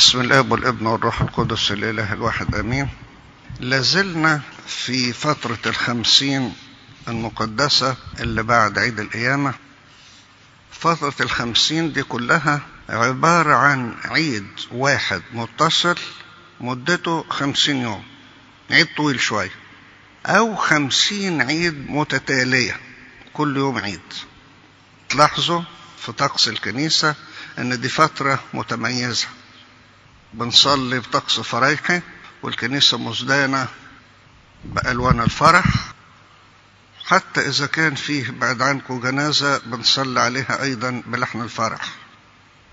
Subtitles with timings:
[0.00, 2.88] بسم الاب والابن والروح القدس الاله الواحد امين.
[3.60, 6.54] لازلنا في فترة الخمسين
[7.08, 9.54] المقدسة اللي بعد عيد القيامة.
[10.72, 15.96] فترة الخمسين دي كلها عبارة عن عيد واحد متصل
[16.60, 18.02] مدته خمسين يوم
[18.70, 19.52] عيد طويل شوية
[20.26, 22.76] أو خمسين عيد متتالية
[23.32, 24.00] كل يوم عيد.
[25.08, 25.62] تلاحظوا
[25.98, 27.14] في طقس الكنيسة
[27.58, 29.26] إن دي فترة متميزة.
[30.34, 32.00] بنصلي بطقس فرايحي
[32.42, 33.68] والكنيسة مزدانة
[34.64, 35.64] بألوان الفرح.
[37.06, 41.80] حتى إذا كان فيه بعد عنكم جنازة بنصلي عليها أيضا بلحن الفرح.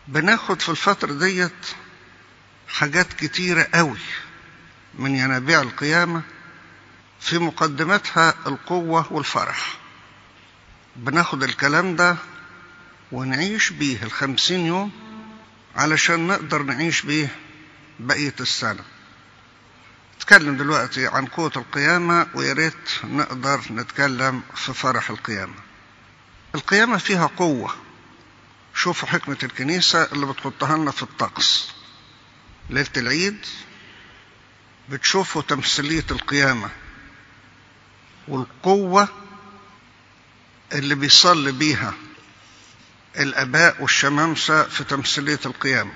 [0.08, 1.68] بناخد في الفترة ديت
[2.70, 3.98] حاجات كتيرة قوي
[4.94, 6.22] من ينابيع القيامة
[7.20, 9.78] في مقدمتها القوة والفرح.
[10.96, 12.16] بناخد الكلام ده
[13.12, 14.92] ونعيش بيه الخمسين يوم
[15.76, 17.36] علشان نقدر نعيش بيه
[18.00, 18.84] بقية السنة.
[20.18, 25.56] نتكلم دلوقتي عن قوة القيامة ويا ريت نقدر نتكلم في فرح القيامة.
[26.56, 27.76] القيامة فيها قوة.
[28.76, 31.72] شوفوا حكمة الكنيسة اللي بتحطها لنا في الطقس.
[32.70, 33.46] ليلة العيد
[34.90, 36.70] بتشوفوا تمثيلية القيامة
[38.28, 39.08] والقوة
[40.74, 41.94] اللي بيصلي بيها
[43.20, 45.94] الآباء والشمامسة في تمثيلية القيامة.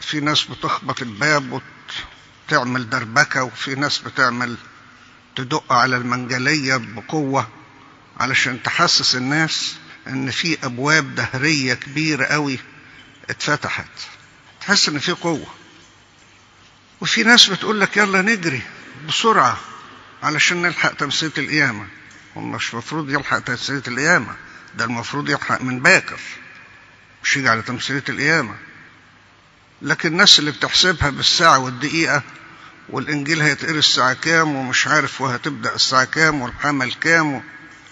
[0.00, 1.60] في ناس بتخبط الباب
[2.48, 4.56] وتعمل دربكة وفي ناس بتعمل
[5.36, 7.48] تدق على المنجلية بقوة
[8.20, 9.76] علشان تحسس الناس
[10.06, 12.58] إن في أبواب دهرية كبيرة قوي
[13.30, 13.86] اتفتحت.
[14.60, 15.46] تحس إن في قوة.
[17.00, 18.62] وفي ناس بتقول لك يلا نجري
[19.08, 19.58] بسرعة
[20.22, 21.86] علشان نلحق تمثيلية القيامة.
[22.36, 24.36] ومش المفروض يلحق تمثيلية القيامة
[24.74, 26.20] ده المفروض يلحق من باكر.
[27.24, 28.54] مش يجي على تمثيلية القيامة.
[29.82, 32.22] لكن الناس اللي بتحسبها بالساعة والدقيقة
[32.88, 37.42] والإنجيل هيتقري الساعة كام ومش عارف وهتبدأ الساعة كام والحمل كام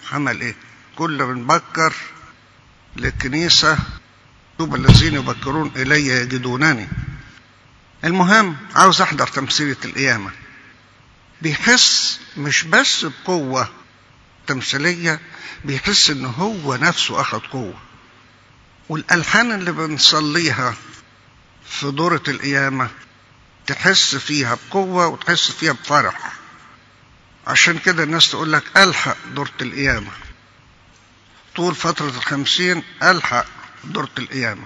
[0.09, 0.55] حمل إيه؟
[0.95, 1.93] كل بنبكر
[2.95, 3.77] للكنيسة
[4.59, 6.87] طوبى الذين يبكرون إلي يجدونني.
[8.03, 10.31] المهم عاوز أحضر تمثيلية القيامة.
[11.41, 13.69] بيحس مش بس بقوة
[14.47, 15.19] تمثيلية
[15.65, 17.79] بيحس إن هو نفسه أخذ قوة.
[18.89, 20.73] والألحان اللي بنصليها
[21.71, 22.89] في دورة القيامة
[23.67, 26.33] تحس فيها بقوة وتحس فيها بفرح.
[27.47, 30.11] عشان كده الناس تقول لك ألحق دورة القيامة.
[31.55, 33.45] طول فترة الخمسين ألحق
[33.83, 34.65] دورة القيامة.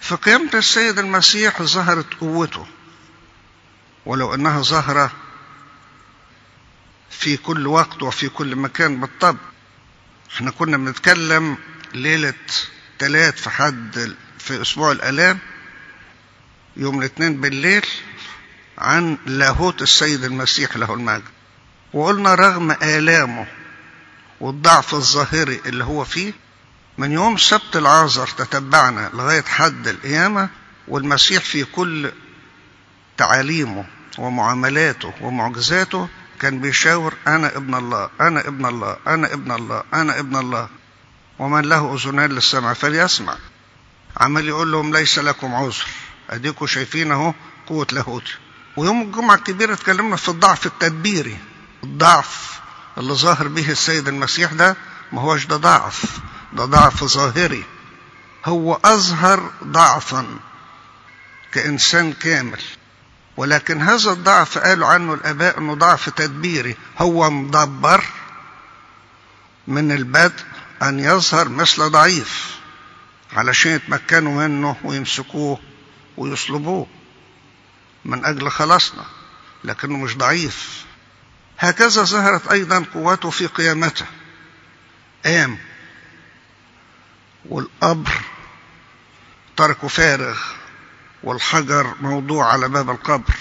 [0.00, 2.66] في قيامة السيد المسيح ظهرت قوته.
[4.06, 5.12] ولو أنها ظاهرة
[7.10, 9.38] في كل وقت وفي كل مكان بالطبع.
[10.36, 11.58] إحنا كنا بنتكلم
[11.94, 12.34] ليلة
[12.98, 15.38] تلات في حد في أسبوع الآلام.
[16.76, 17.86] يوم الاثنين بالليل
[18.78, 21.22] عن لاهوت السيد المسيح له المجد.
[21.92, 23.46] وقلنا رغم آلامه
[24.40, 26.32] والضعف الظاهري اللي هو فيه
[26.98, 30.48] من يوم سبت العازر تتبعنا لغاية حد القيامة
[30.88, 32.12] والمسيح في كل
[33.16, 33.84] تعاليمه
[34.18, 36.08] ومعاملاته ومعجزاته
[36.40, 40.68] كان بيشاور أنا ابن الله أنا ابن الله أنا ابن الله أنا ابن الله.
[41.38, 43.36] ومن له أذنان للسمع فليسمع.
[44.16, 45.86] عمال يقول لهم ليس لكم عذر.
[46.30, 47.34] اديكم شايفين أهو
[47.66, 48.34] قوة لاهوتي
[48.76, 51.38] ويوم الجمعة الكبيرة اتكلمنا في الضعف التدبيري.
[51.84, 52.60] الضعف
[52.98, 54.76] اللي ظاهر به السيد المسيح ده
[55.12, 56.02] ما هوش ده ضعف
[56.52, 57.64] ده ضعف ظاهري.
[58.44, 60.26] هو أظهر ضعفا
[61.52, 62.60] كإنسان كامل.
[63.36, 66.76] ولكن هذا الضعف قالوا عنه الآباء إنه ضعف تدبيري.
[66.98, 68.04] هو مدبر
[69.68, 70.44] من البدء
[70.82, 72.56] أن يظهر مثل ضعيف
[73.32, 75.60] علشان يتمكنوا منه ويمسكوه.
[76.16, 76.86] ويصلبوه.
[78.04, 79.04] من أجل خلاصنا
[79.64, 80.84] لكنه مش ضعيف.
[81.58, 84.06] هكذا ظهرت أيضا قوته في قيامته.
[85.24, 85.58] قام
[87.48, 88.12] والقبر
[89.56, 90.38] تركه فارغ
[91.22, 93.34] والحجر موضوع على باب القبر.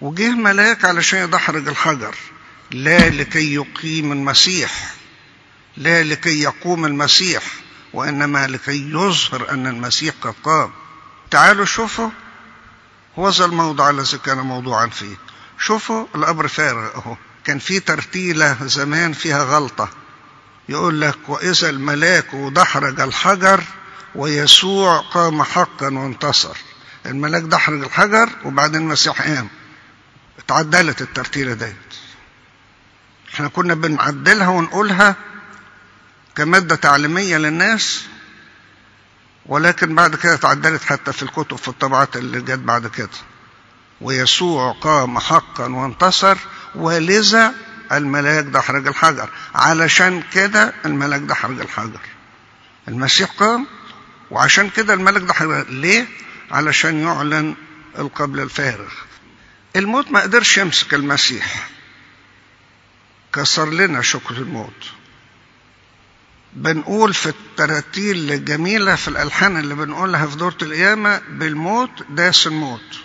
[0.00, 2.14] وجه ملاك علشان يدحرج الحجر.
[2.70, 4.94] لا لكي يقيم المسيح.
[5.76, 7.42] لا لكي يقوم المسيح
[7.92, 10.70] وإنما لكي يظهر أن المسيح قد قام.
[11.30, 12.10] تعالوا شوفوا
[13.18, 15.16] هذا الموضع الذي كان موضوعا فيه.
[15.58, 17.16] شوفوا القبر فارغ أهو.
[17.44, 19.88] كان في ترتيلة زمان فيها غلطة.
[20.68, 23.64] يقول لك وإذا الملاك دحرج الحجر
[24.14, 26.56] ويسوع قام حقا وانتصر.
[27.06, 29.48] الملاك دحرج الحجر وبعدين المسيح قام
[30.38, 31.76] اتعدلت الترتيلة ديت
[33.34, 35.16] إحنا كنا بنعدلها ونقولها
[36.36, 38.04] كمادة تعليمية للناس
[39.48, 43.08] ولكن بعد كده اتعدلت حتى في الكتب في الطبعات اللي جت بعد كده.
[44.00, 46.36] ويسوع قام حقا وانتصر
[46.74, 47.54] ولذا
[47.92, 49.28] الملاك دحرج الحجر.
[49.54, 52.00] علشان كده الملاك دحرج الحجر.
[52.88, 53.66] المسيح قام
[54.30, 56.06] وعشان كده الملك دحرج ليه؟
[56.50, 57.54] علشان يعلن
[57.98, 58.92] القبل الفارغ.
[59.76, 61.68] الموت ما قدرش يمسك المسيح.
[63.32, 64.97] كسر لنا شكر الموت.
[66.52, 72.98] بنقول في التراتيل الجميلة في الألحان اللي بنقولها في دورة القيامة بالموت داس الموت.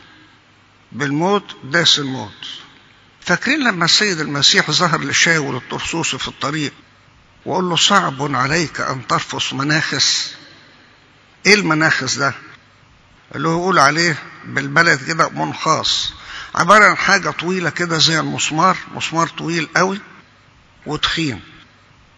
[0.92, 2.48] بالموت داس الموت.
[3.22, 6.74] فاكرين لما السيد المسيح ظهر لشاول الطرسوسي في الطريق
[7.46, 10.36] وقال له صعب عليك أن ترفص مناخس؟
[11.46, 12.34] إيه المناخس ده؟
[13.36, 16.14] اللي هو يقول عليه بالبلد كده منخاص.
[16.56, 20.00] عبارة عن حاجة طويلة كده زي المسمار مسمار طويل قوي
[20.86, 21.42] وتخين.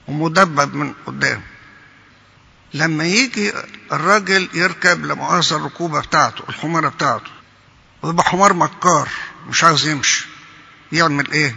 [0.08, 1.42] ومدبب من قدام.
[2.74, 3.54] لما يجي
[3.92, 7.32] الراجل يركب لمؤاخذة الركوبة بتاعته الحمارة بتاعته
[8.02, 9.10] ويبقى حمار مكار
[9.50, 10.26] مش عاوز يمشي.
[10.92, 11.56] يعمل إيه؟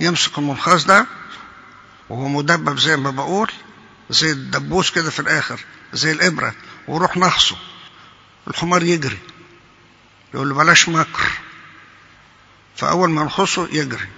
[0.00, 1.06] يمسك المنخاص ده
[2.08, 3.50] وهو مدبب زي ما بقول
[4.10, 5.60] زي الدبوس كده في الآخر
[5.92, 6.54] زي الإبرة
[6.88, 7.56] ويروح نخصه
[8.48, 9.18] الحمار يجري.
[10.34, 11.26] يقول له بلاش مكر.
[12.76, 14.08] فأول ما ينخصه يجري.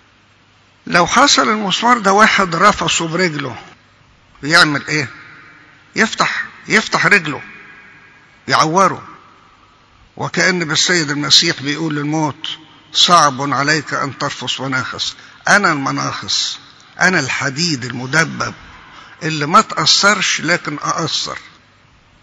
[0.86, 3.56] لو حصل المسمار ده واحد رفصه برجله
[4.42, 5.08] يعمل إيه؟
[5.96, 7.42] يفتح يفتح رجله
[8.48, 9.08] يعوره.
[10.16, 12.48] وكأن بالسيد المسيح بيقول للموت
[12.92, 15.16] صعب عليك أن ترفص مناخس.
[15.48, 16.58] أنا المناخس
[17.00, 18.54] أنا الحديد المدبب
[19.22, 21.38] اللي ما تأثرش لكن أأثر.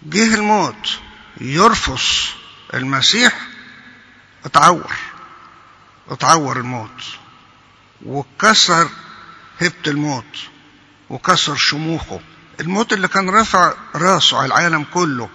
[0.03, 0.99] جه الموت
[1.41, 2.27] يرفص
[2.73, 3.33] المسيح
[4.45, 4.93] اتعور
[6.09, 7.03] اتعور الموت.
[8.06, 8.89] وكسر
[9.62, 10.38] هبة الموت
[11.09, 12.19] وكسر شموخه.
[12.59, 15.30] الموت اللي كان رفع راسه على العالم كله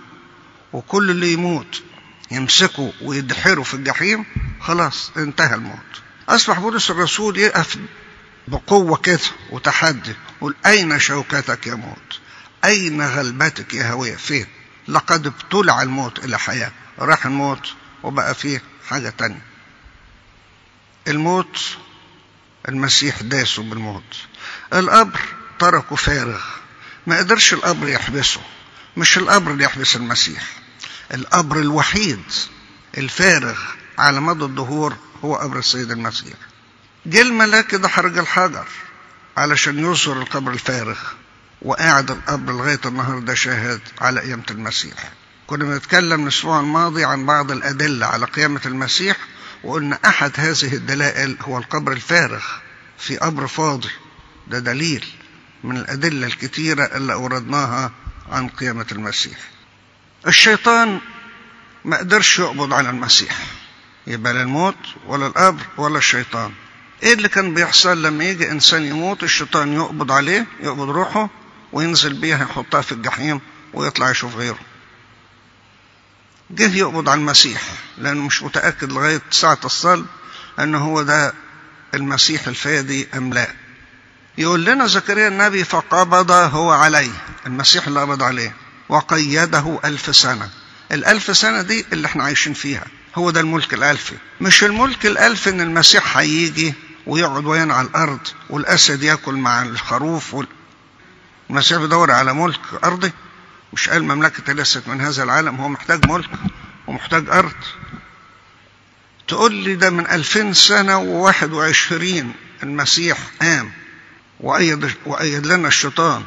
[0.73, 1.83] وكل اللي يموت
[2.31, 4.25] يمسكه ويدحره في الجحيم
[4.61, 6.03] خلاص انتهى الموت.
[6.29, 7.79] أصبح بولس الرسول يقف
[8.49, 9.19] بقوة كده
[9.51, 12.21] وتحدي يقول أين شوكتك يا موت؟
[12.65, 14.47] أين غلبتك يا هوية؟ فين؟
[14.89, 16.73] لقد ابتلع الموت إلى حياة.
[16.99, 19.43] راح الموت وبقى فيه حاجة تانية.
[21.09, 21.77] الموت
[22.69, 24.17] المسيح داسه بالموت.
[24.75, 25.21] القبر
[25.59, 26.41] تركه فارغ.
[27.07, 28.41] ما قدرش القبر يحبسه.
[28.97, 30.43] مش القبر اللي يحبس المسيح.
[31.15, 32.23] القبر الوحيد
[32.99, 33.59] الفارغ
[33.99, 36.35] على مدى الدهور هو قبر السيد المسيح.
[37.07, 38.67] جه الملاك ده حرج الحجر
[39.37, 40.99] علشان يظهر القبر الفارغ
[41.63, 45.13] وقاعد القبر لغاية النهاردة شاهد على قيامة المسيح.
[45.47, 49.17] كنا بنتكلم الأسبوع الماضي عن بعض الأدلة على قيامة المسيح
[49.64, 52.43] وقلنا أحد هذه الدلائل هو القبر الفارغ
[52.99, 53.91] في قبر فاضي.
[54.49, 55.05] ده دليل
[55.64, 57.93] من الأدلة الكتيرة اللي أوردناها
[58.32, 59.38] عن قيامة المسيح.
[60.26, 61.00] الشيطان
[61.85, 63.38] ما قدرش يقبض على المسيح.
[64.06, 64.76] يبقى لا الموت
[65.06, 66.53] ولا القبر ولا الشيطان.
[67.03, 71.31] إيه اللي كان بيحصل لما يجي إنسان يموت؟ الشيطان يقبض عليه يقبض روحه
[71.73, 73.41] وينزل بيها يحطها في الجحيم
[73.75, 74.58] ويطلع يشوف غيره.
[76.50, 77.62] جه يقبض على المسيح
[77.98, 80.06] لأنه مش متأكد لغاية ساعة الصلب
[80.58, 81.32] إن هو ده
[81.94, 83.48] المسيح الفادي أم لا.
[84.38, 87.10] يقول لنا زكريا النبي فقبض هو عليه
[87.46, 88.54] المسيح اللي قبض عليه
[88.88, 90.50] وقيده ألف سنة.
[90.93, 92.84] الألف سنة دي اللي إحنا عايشين فيها
[93.14, 94.14] هو ده الملك الألفي.
[94.40, 96.74] مش الملك الألفي إن المسيح هيجي
[97.06, 100.46] ويقعد وين على الأرض والأسد ياكل مع الخروف وال...
[101.50, 103.12] المسيح بيدور على ملك أرضي؟
[103.77, 106.31] مش قال مملكة ليست من هذا العالم هو محتاج ملك
[106.87, 107.55] ومحتاج أرض.
[109.29, 113.73] تقول لي ده من ألفين سنة وواحد وعشرين المسيح قام
[114.41, 116.25] وأيد, وأيد لنا الشيطان.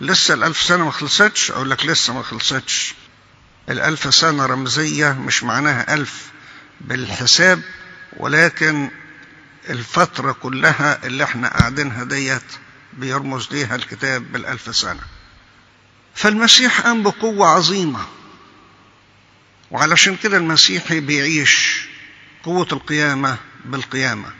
[0.00, 2.94] لسه الألف سنة ما خلصتش؟ أقول لك لسه ما خلصتش.
[3.68, 6.30] الألف سنة رمزية مش معناها ألف
[6.80, 7.62] بالحساب
[8.16, 8.90] ولكن
[9.70, 12.42] الفترة كلها اللي إحنا قاعدينها ديت
[12.92, 15.00] بيرمز ليها الكتاب بالألف سنة.
[16.14, 18.00] فالمسيح قام بقوة عظيمة.
[19.70, 21.86] وعلشان كده المسيحي بيعيش
[22.42, 24.32] قوة القيامة بالقيامة.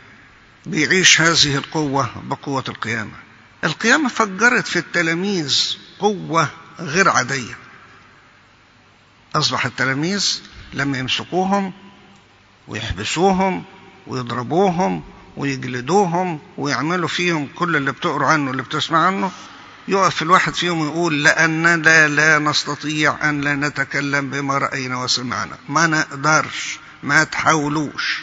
[0.65, 3.17] بيعيش هذه القوة بقوة القيامة.
[3.63, 6.49] القيامة فجرت في التلاميذ قوة
[6.79, 7.57] غير عادية.
[9.35, 10.41] أصبح التلاميذ
[10.73, 11.73] لما يمسكوهم
[12.67, 13.63] ويحبسوهم
[14.07, 15.03] ويضربوهم
[15.37, 19.31] ويجلدوهم ويعملوا فيهم كل اللي بتقروا عنه اللي بتسمع عنه
[19.87, 25.57] يقف الواحد فيهم يقول لأننا لا نستطيع أن لا نتكلم بما رأينا وسمعنا.
[25.69, 28.21] ما نقدرش ما تحاولوش.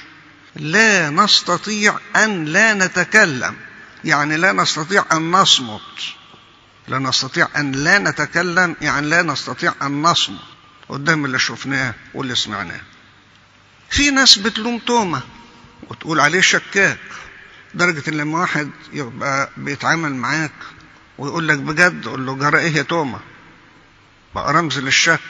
[0.56, 3.56] لا نستطيع أن لا نتكلم.
[4.04, 5.80] يعني لا نستطيع أن نصمت.
[6.88, 10.40] لا نستطيع أن لا نتكلم يعني لا نستطيع أن نصمت.
[10.88, 12.80] قدام اللي شفناه واللي سمعناه.
[13.90, 15.20] في ناس بتلوم توما
[15.88, 16.98] وتقول عليه شكاك.
[17.74, 20.52] درجة لما واحد يبقى بيتعامل معاك
[21.20, 23.20] ويقول لك بجد قول له جرى إيه يا توما؟
[24.34, 25.20] بقى رمز للشك.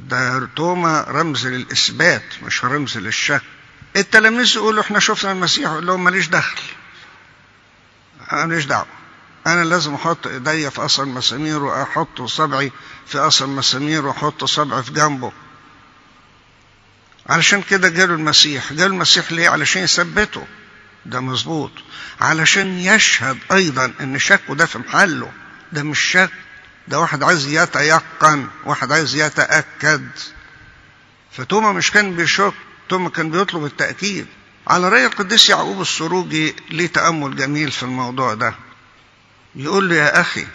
[0.00, 3.42] ده توما رمز للإثبات مش رمز للشك.
[3.96, 6.58] التلاميذ يقولوا إحنا شفنا المسيح يقول لهم ماليش دخل.
[8.32, 8.86] أنا ماليش دعوة.
[9.46, 12.72] أنا لازم أحط ايديا في اثر مسامير واحط صبعي
[13.06, 15.32] في اثر مسامير واحط صبعي في جنبه.
[17.26, 18.72] علشان كده جاله المسيح.
[18.72, 20.46] جاله المسيح ليه؟ علشان يثبته.
[21.10, 21.70] ده مظبوط.
[22.20, 25.32] علشان يشهد أيضا إن شكه ده في محله
[25.72, 26.30] ده مش شك
[26.88, 30.08] ده واحد عايز يتيقن واحد عايز يتأكد.
[31.32, 32.54] فتوما مش كان بيشك
[32.88, 34.26] توما كان بيطلب التأكيد.
[34.66, 38.54] على رأي القديس يعقوب السروجي ليه تأمل جميل في الموضوع ده.
[39.54, 40.46] يقول له يا أخي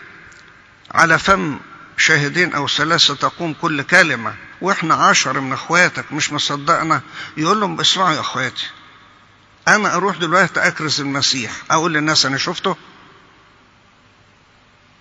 [0.92, 1.60] على فم
[1.98, 7.02] شاهدين أو ثلاثة تقوم كل كلمة وإحنا عشر من أخواتك مش مصدقنا.
[7.38, 8.68] يقول لهم اسمعوا يا أخواتي
[9.68, 11.52] أنا أروح دلوقتي أكرز المسيح.
[11.72, 12.78] أقول للناس أنا شفته.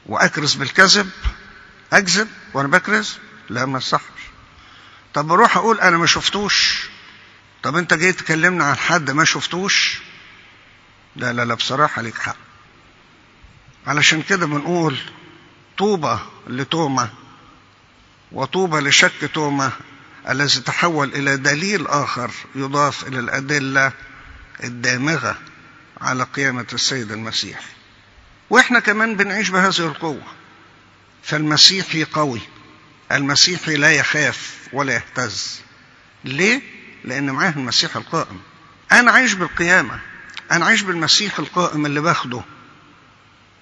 [0.06, 1.10] وأكرز بالكذب.
[1.92, 3.18] أكذب وأنا بكرز؟
[3.50, 4.02] لا ما صحش
[5.14, 6.88] طب أروح أقول أنا ما شفتوش.
[7.62, 9.98] طب أنت جاي تكلمنا عن حد ما شفتوش؟
[11.16, 12.36] لا لا لا بصراحة ليك حق.
[13.86, 14.98] علشان كده بنقول
[15.78, 17.08] طوبى لتوما
[18.32, 19.72] وطوبى لشك توما
[20.28, 23.92] الذي تحول إلى دليل آخر يضاف إلى الأدلة
[24.64, 25.38] الدامغة
[26.00, 27.60] على قيامة السيد المسيح.
[28.50, 30.26] وإحنا كمان بنعيش بهذه القوة.
[31.22, 32.40] فالمسيحي قوي.
[33.12, 35.60] المسيحي لا يخاف ولا يهتز.
[36.24, 36.62] ليه؟
[37.04, 38.40] لأن معاه المسيح القائم.
[38.92, 40.00] أنا عايش بالقيامة.
[40.52, 42.42] أنا عايش بالمسيح القائم اللي باخده.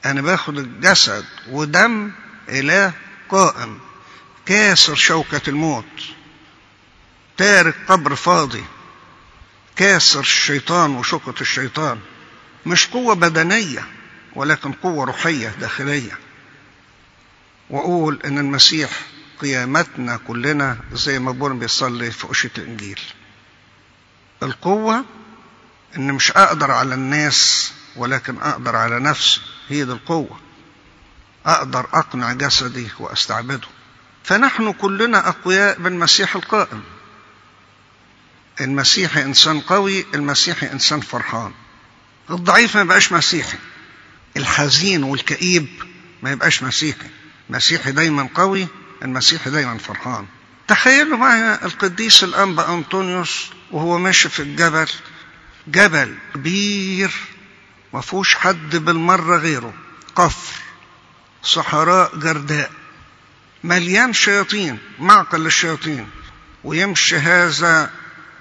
[0.05, 2.11] أنا باخد الجسد ودم
[2.49, 2.93] إله
[3.28, 3.81] قائم.
[4.47, 5.85] كاسر شوكة الموت.
[7.37, 8.64] تارك قبر فاضي.
[9.79, 11.99] كاسر الشيطان وشوكة الشيطان.
[12.67, 13.87] مش قوة بدنية
[14.35, 16.19] ولكن قوة روحية داخلية.
[17.71, 18.91] وأقول إن المسيح
[19.41, 23.01] قيامتنا كلنا زي ما بون بيصلي في أشية الإنجيل.
[24.43, 25.05] القوة
[25.97, 29.41] إن مش أقدر على الناس ولكن أقدر على نفسي.
[29.69, 30.41] هي دي القوة.
[31.47, 33.69] أقدر أقنع جسدي وأستعبده.
[34.25, 36.83] فنحن كلنا أقوياء بالمسيح القائم.
[38.61, 41.53] المسيحي إنسان قوي المسيحي إنسان فرحان.
[42.31, 43.59] الضعيف ما يبقاش مسيحي.
[44.37, 45.67] الحزين والكئيب
[46.23, 47.09] ما يبقاش مسيحي.
[47.50, 48.67] مسيحي دايما قوي
[49.03, 50.27] المسيحي دايما فرحان.
[50.69, 54.88] تخيلوا معايا القديس الأنبا أنطونيوس وهو ماشي في الجبل.
[55.69, 57.11] جبل كبير
[57.93, 59.75] ما فيهوش حد بالمرة غيره.
[60.17, 60.61] قفر
[61.43, 62.71] صحراء جرداء.
[63.65, 66.09] مليان شياطين معقل للشياطين
[66.65, 67.91] ويمشي هذا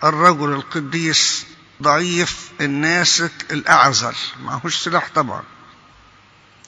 [0.03, 1.45] الرجل القديس
[1.81, 5.43] ضعيف الناسك الأعزل معهوش سلاح طبعا.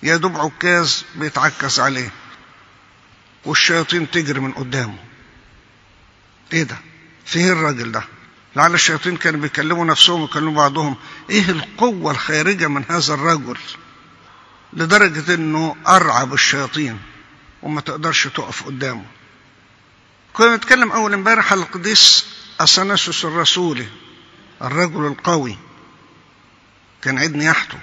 [0.03, 2.12] يا دوب عكاز بيتعكز عليه
[3.45, 4.98] والشياطين تجري من قدامه.
[6.53, 6.77] إيه ده؟
[7.25, 8.03] فيه الراجل ده؟
[8.55, 10.95] لعل الشياطين كانوا بيكلموا نفسهم ويكلموا بعضهم.
[11.29, 13.57] إيه القوة الخارجة من هذا الرجل
[14.74, 17.00] لدرجة إنه أرعب الشياطين
[17.63, 19.05] وما تقدرش تقف قدامه؟
[20.33, 22.25] كنا نتكلم أول إمبارح على القديس
[22.60, 23.88] اثناسيوس الرسولي
[24.62, 25.58] الرجل القوي.
[27.01, 27.78] كان عيد نياحته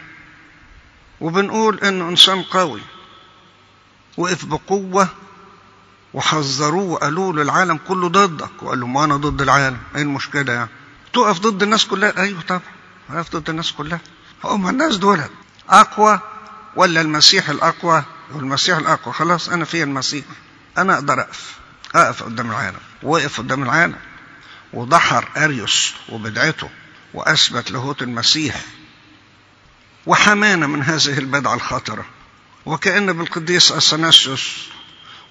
[1.20, 2.80] وبنقول إنه إنسان قوي.
[4.16, 5.08] وقف بقوة
[6.14, 8.62] وحذروه وقالوا له العالم كله ضدك.
[8.62, 9.78] وقال لهم أنا ضد العالم.
[9.96, 10.70] إيه المشكلة يعني؟
[11.12, 12.18] تقف ضد الناس كلها.
[12.18, 12.60] أيوه طبعا.
[13.10, 14.00] اقف ضد الناس كلها.
[14.44, 15.20] هم الناس دول
[15.68, 16.20] أقوى
[16.76, 19.14] ولا المسيح الأقوى؟ والمسيح الأقوى.
[19.14, 20.24] خلاص أنا في المسيح.
[20.78, 21.56] أنا أقدر أقف.
[21.94, 22.78] أقف قدام العالم.
[23.02, 23.96] وقف قدام العالم.
[24.76, 26.70] ودحر أريوس وبدعته
[27.14, 28.60] وأثبت لاهوت المسيح
[30.06, 32.06] وحمانا من هذه البدعة الخطرة.
[32.66, 34.68] وكأن بالقديس أثناسيوس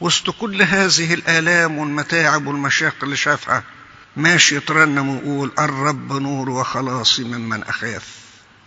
[0.02, 3.64] وسط كل هذه الآلام والمتاعب والمشاق اللي شافها
[4.18, 8.08] ماشي يترنم ويقول الرب نور وخلاصي ممن أخاف.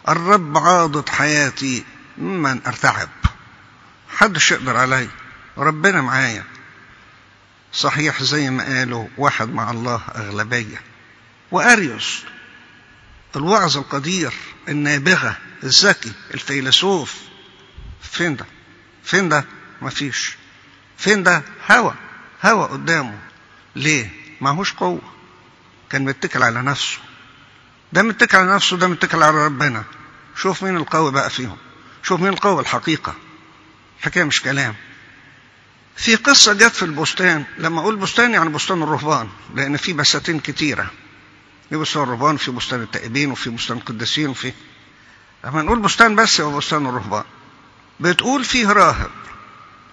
[0.09, 1.85] الرب عاضد حياتي
[2.19, 3.09] ممن أرتعب.
[4.09, 5.09] حدش يقدر علي.
[5.59, 6.45] ربنا معايا.
[7.73, 10.81] صحيح زي ما قالوا واحد مع الله أغلبية.
[11.51, 12.23] وأريوس
[13.37, 14.33] الوعظ القدير
[14.69, 17.15] النابغة الذكي الفيلسوف.
[18.03, 18.47] فين ده؟
[19.05, 19.45] فين ده؟
[19.83, 20.37] مفيش
[20.99, 21.95] فين ده؟ هوى
[22.45, 23.19] هوى قدامه.
[23.77, 24.11] ليه؟
[24.41, 25.03] معهوش قوة.
[25.91, 26.99] كان متكل على نفسه.
[27.93, 29.85] ده متكل على نفسه ده متكل على ربنا.
[30.37, 31.57] شوف مين القوي بقى فيهم.
[32.03, 33.15] شوف مين القوي الحقيقة.
[33.99, 34.75] الحكاية مش كلام.
[35.99, 37.45] في قصة جت في البستان.
[37.59, 40.91] لما أقول بستان يعني بستان الرهبان لأن في بساتين كتيرة.
[41.71, 44.53] في بستان الرهبان في بستان التائبين وفي بستان القديسين وفي
[45.45, 47.25] لما نقول بستان بس هو بستان الرهبان.
[48.01, 49.11] بتقول فيه راهب.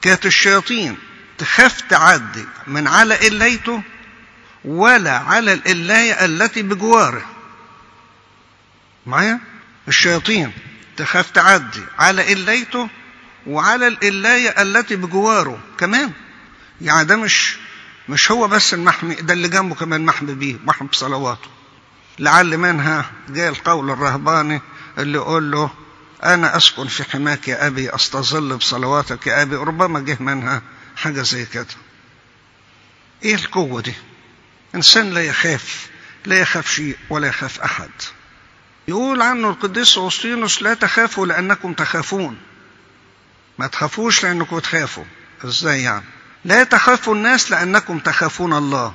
[0.01, 0.97] كانت الشياطين
[1.37, 3.81] تخاف تعدي من على قليته
[4.65, 7.25] ولا على القلاية التي بجواره.
[9.05, 9.39] معايا؟
[9.87, 10.51] الشياطين
[10.97, 12.89] تخاف تعدي على قليته
[13.47, 16.11] وعلى القلاية التي بجواره كمان.
[16.81, 17.57] يعني ده مش
[18.09, 21.49] مش هو بس المحمي ده اللي جنبه كمان محمي بيه محمي بصلواته
[22.19, 24.61] لعل منها جاء القول الرهباني
[24.97, 25.69] اللي يقول له
[26.23, 30.61] أنا أسكن في حماك يا أبي أستظل بصلواتك يا أبي ربما جه منها
[30.95, 31.65] حاجة زي كده.
[33.23, 33.93] إيه القوة دي؟
[34.75, 35.87] إنسان لا يخاف
[36.25, 37.89] لا يخاف شيء ولا يخاف أحد.
[38.87, 42.37] يقول عنه القديس أوسطينوس لا تخافوا لأنكم تخافون.
[43.59, 45.03] ما تخافوش لأنكم تخافوا.
[45.45, 46.03] إزاي يعني؟
[46.45, 48.93] لا تخافوا الناس لأنكم تخافون الله.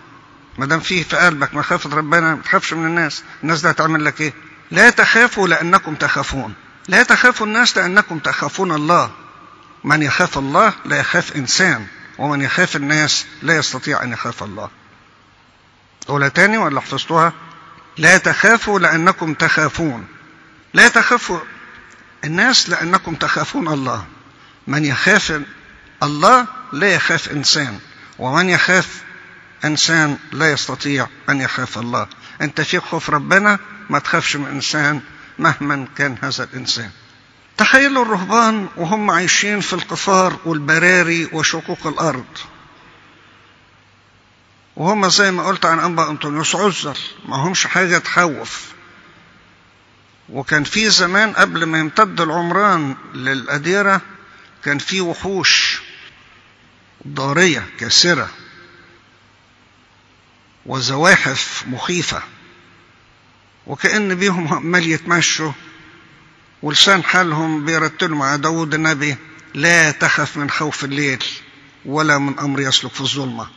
[0.58, 3.22] ما دام فيه في قلبك مخافة ربنا ما تخافش من الناس.
[3.42, 4.32] الناس ده هتعمل لك إيه؟
[4.70, 6.54] لا تخافوا لأنكم تخافون.
[6.88, 9.10] لا تخافوا الناس لأنكم تخافون الله.
[9.84, 11.86] من يخاف الله لا يخاف إنسان
[12.18, 14.70] ومن يخاف الناس لا يستطيع أن يخاف الله.
[16.08, 17.32] أولى تاني ولا حفظتوها؟
[17.98, 20.06] لا تخافوا لأنكم تخافون.
[20.74, 21.40] لا تخافوا
[22.24, 24.04] الناس لأنكم تخافون الله.
[24.70, 25.42] من يخاف
[26.02, 27.78] الله لا يخاف إنسان
[28.18, 29.02] ومن يخاف
[29.64, 32.06] إنسان لا يستطيع أن يخاف الله.
[32.42, 33.58] أنت في خوف ربنا
[33.90, 35.00] ما تخافش من إنسان
[35.38, 36.90] مهما كان هذا الإنسان.
[37.56, 42.38] تخيلوا الرهبان وهم عايشين في القفار والبراري وشقوق الأرض.
[44.76, 46.98] وهم زي ما قلت عن أنبا أنطونيوس عزل
[47.28, 48.66] ما همش حاجة تخوف.
[50.28, 54.00] وكان في زمان قبل ما يمتد العمران للأديرة
[54.64, 55.80] كان في وحوش
[57.08, 58.30] ضارية كاسرة
[60.66, 62.22] وزواحف مخيفة
[63.66, 65.52] وكأن بيهم عمال يتمشوا
[66.62, 69.16] ولسان حالهم بيرتلوا مع داود النبي
[69.54, 71.24] لا تخف من خوف الليل
[71.84, 73.48] ولا من أمر يسلك في الظلمة.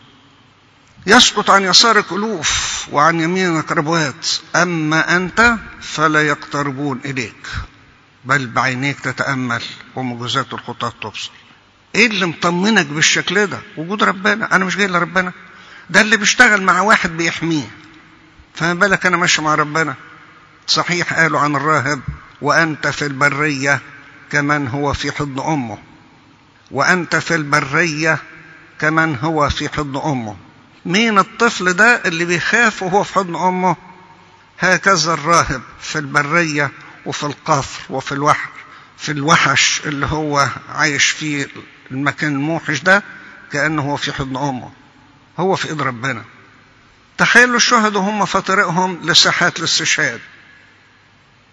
[1.05, 7.47] يسقط عن يسارك ألوف وعن يمينك ربوات أما أنت فلا يقتربون إليك.
[8.25, 9.61] بل بعينيك تتأمل
[9.95, 11.31] ومجوزات الخطاة تبصر.
[11.95, 14.55] إيه اللي مطمنك بالشكل ده؟ وجود ربنا.
[14.55, 15.31] أنا مش جاي لربنا.
[15.89, 17.67] ده اللي بيشتغل مع واحد بيحميه.
[18.55, 19.95] فما بالك أنا ماشي مع ربنا؟
[20.67, 22.01] صحيح قالوا عن الراهب
[22.41, 23.79] وأنت في البرية
[24.31, 25.77] كمن هو في حضن أمه.
[26.71, 28.19] وأنت في البرية
[28.79, 30.35] كمن هو في حضن أمه.
[30.85, 33.75] مين الطفل ده اللي بيخاف وهو في حضن أمه؟
[34.59, 36.71] هكذا الراهب في البرية
[37.05, 38.49] وفي القفر وفي الوحر
[38.97, 41.47] في الوحش اللي هو عايش فيه
[41.91, 43.03] المكان الموحش ده
[43.51, 44.71] كأنه هو في حضن أمه.
[45.39, 46.23] هو في إيد ربنا.
[47.17, 50.19] تخيلوا الشهداء هم في طريقهم لساحات الاستشهاد.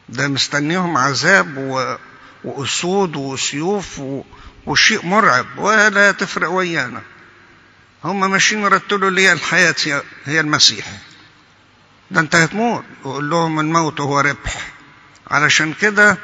[0.08, 1.96] ده مستنيهم عذاب و...
[2.44, 4.22] وأسود وسيوف و...
[4.66, 5.46] وشيء مرعب.
[5.56, 7.02] ولا تفرق ويانا.
[8.04, 10.86] هم ماشيين يرتلوا لي الحياة هي المسيح.
[12.10, 12.84] ده أنت هتموت.
[13.00, 14.70] يقول لهم الموت هو ربح.
[15.30, 16.18] علشان كده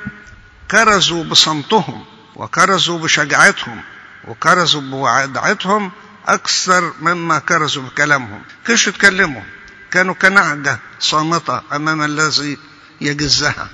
[0.71, 2.05] كرزوا بصمتهم
[2.37, 3.83] وكرزوا بشجاعتهم
[4.29, 5.93] وكرزوا بوعدعتهم
[6.27, 8.43] أكثر مما كرزوا بكلامهم.
[8.67, 9.43] كيش يتكلموا
[9.91, 12.59] كانوا كنعجة صامتة أمام الذي
[13.01, 13.69] يجزها.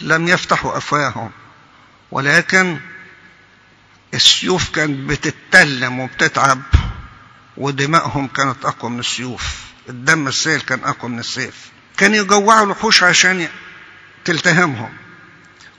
[0.00, 1.30] لم يفتحوا أفواههم.
[2.10, 2.80] ولكن
[4.14, 6.62] السيوف كانت بتتلم وبتتعب
[7.56, 9.56] ودمائهم كانت أقوى من السيوف.
[9.88, 11.54] الدم السيل كان أقوى من السيف.
[11.96, 13.48] كان يجوعوا الوحوش عشان
[14.26, 14.92] تلتهمهم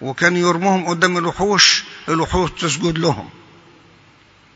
[0.01, 3.29] وكان يرموهم قدام الوحوش الوحوش تسجد لهم.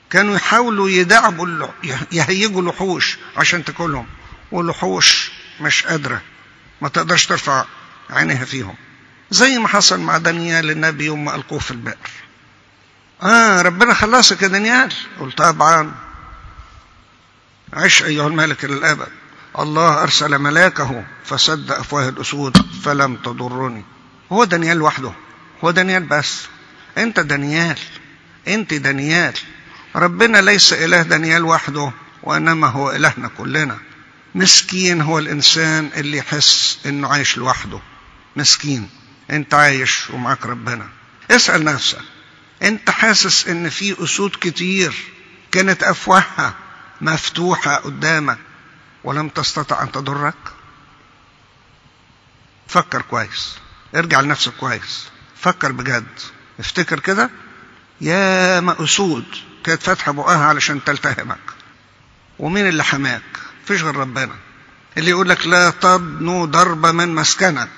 [0.10, 1.67] كانوا يحاولوا يدعبوا
[2.12, 4.08] يهيجوا الوحوش عشان تاكلهم
[4.51, 6.21] والوحوش مش قادرة
[6.82, 7.65] ما تقدرش ترفع
[8.10, 8.75] عينيها فيهم.
[9.32, 11.97] زي ما حصل مع دانيال النبي يوم ما ألقوه في البئر.
[13.23, 14.93] آه ربنا خلصك يا دانيال.
[15.19, 15.91] قلت طبعا.
[17.73, 19.21] عش أيها الملك للأبد.
[19.60, 23.84] الله أرسل ملاكه فسد أفواه الأسود فلم تضرني.
[24.32, 25.12] هو دانيال لوحده
[25.64, 26.42] هو دانيال بس.
[26.98, 27.78] أنت دانيال.
[28.48, 29.34] أنت دانيال.
[29.96, 31.92] ربنا ليس إله دانيال وحده
[32.24, 33.78] وإنما هو إلهنا كلنا.
[34.36, 37.80] مسكين هو الإنسان اللي يحس إنه عايش لوحده.
[38.36, 38.90] مسكين.
[39.32, 40.90] أنت عايش ومعاك ربنا.
[41.32, 42.02] اسأل نفسك
[42.64, 44.94] أنت حاسس إن في أسود كتير
[45.52, 46.54] كانت افواهها
[47.02, 48.38] مفتوحة قدامك؟
[49.04, 50.36] ولم تستطع أن تضرك؟
[52.68, 53.56] فكر كويس.
[53.96, 55.10] ارجع لنفسك كويس.
[55.36, 56.20] فكر بجد.
[56.60, 57.30] افتكر كده.
[58.02, 59.26] يا أسود.
[59.64, 61.40] كانت فاتحة بقها علشان تلتهمك.
[62.40, 63.22] ومين اللي حماك؟
[63.66, 64.36] فيش غير ربنا.
[64.98, 67.70] اللي يقول لك لا تدنو ضرب من مسكنك.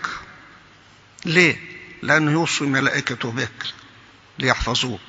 [1.26, 1.60] ليه؟
[2.02, 3.74] لأنه يوصي ملائكته بك.
[4.40, 5.00] ليحفظوك.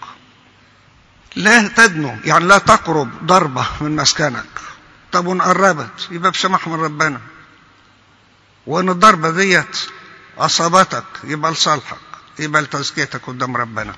[1.36, 4.60] لا تدنو يعني لا تقرب ضربة من مسكنك.
[5.14, 7.20] طب وان قربت يبقى بسماح من ربنا.
[8.66, 9.78] وأن الضربة ديت
[10.38, 11.98] أصابتك يبقى لصالحك
[12.38, 13.94] يبقى لتزكيتك قدام ربنا.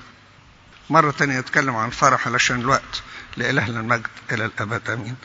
[0.89, 3.01] مرة تانية يتكلم عن الفرح علشان الوقت.
[3.37, 5.15] لإلهنا المجد إلى الأبد أمين.